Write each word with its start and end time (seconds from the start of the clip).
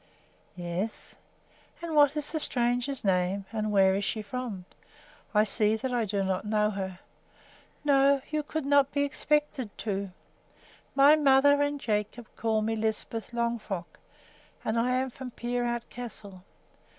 "Yes." 0.55 1.13
"And 1.79 1.95
what 1.95 2.17
is 2.17 2.31
the 2.31 2.39
stranger's 2.39 3.03
name, 3.03 3.45
and 3.51 3.71
where 3.71 3.93
is 3.93 4.03
she 4.03 4.23
from? 4.23 4.65
I 5.31 5.43
see 5.43 5.75
that 5.75 5.93
I 5.93 6.05
do 6.05 6.23
not 6.23 6.43
know 6.43 6.71
her." 6.71 6.97
"No, 7.85 8.19
you 8.31 8.41
could 8.41 8.65
not 8.65 8.91
be 8.91 9.03
expected 9.03 9.69
to. 9.77 10.09
My 10.95 11.15
mother 11.15 11.61
and 11.61 11.79
Jacob 11.79 12.27
call 12.35 12.63
me 12.63 12.75
Lisbeth 12.75 13.29
Longfrock, 13.31 13.99
and 14.65 14.79
I 14.79 14.95
am 14.95 15.11
from 15.11 15.29
Peerout 15.29 15.87
Castle. 15.91 16.43